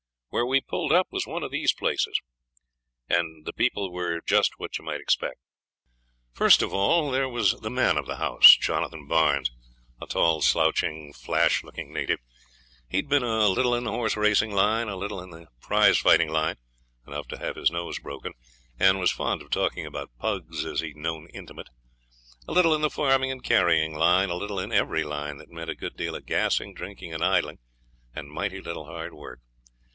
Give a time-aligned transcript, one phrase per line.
[0.29, 2.19] Where we pulled up was one of these places,
[3.07, 5.37] and the people were just what you might expect.
[6.31, 9.51] First of all there was the man of the house, Jonathan Barnes,
[10.01, 12.17] a tall, slouching, flash looking native;
[12.87, 16.29] he'd been a little in the horse racing line, a little in the prize fighting
[16.29, 16.55] line
[17.05, 18.33] enough to have his nose broken,
[18.79, 21.67] and was fond of talking about 'pugs' as he'd known intimate
[22.47, 25.69] a little in the farming and carrying line, a little in every line that meant
[25.69, 27.59] a good deal of gassing, drinking, and idling,
[28.15, 29.41] and mighty little hard work.